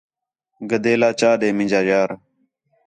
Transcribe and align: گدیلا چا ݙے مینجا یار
گدیلا 0.69 1.09
چا 1.19 1.31
ݙے 1.39 1.49
مینجا 1.57 1.81
یار 1.89 2.09